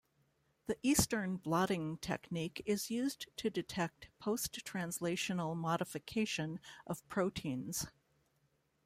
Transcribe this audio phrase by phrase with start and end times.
[0.65, 7.85] The Eastern blotting technique is used to detect post-translational modification of proteins.